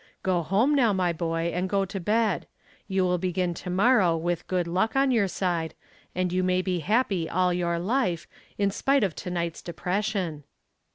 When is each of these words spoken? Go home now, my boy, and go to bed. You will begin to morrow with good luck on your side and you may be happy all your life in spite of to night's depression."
Go 0.23 0.41
home 0.41 0.73
now, 0.73 0.93
my 0.93 1.13
boy, 1.13 1.51
and 1.53 1.69
go 1.69 1.85
to 1.85 1.99
bed. 1.99 2.47
You 2.87 3.03
will 3.03 3.19
begin 3.19 3.53
to 3.53 3.69
morrow 3.69 4.17
with 4.17 4.47
good 4.47 4.65
luck 4.65 4.95
on 4.95 5.11
your 5.11 5.27
side 5.27 5.75
and 6.15 6.33
you 6.33 6.41
may 6.41 6.63
be 6.63 6.79
happy 6.79 7.29
all 7.29 7.53
your 7.53 7.77
life 7.77 8.25
in 8.57 8.71
spite 8.71 9.03
of 9.03 9.13
to 9.17 9.29
night's 9.29 9.61
depression." 9.61 10.43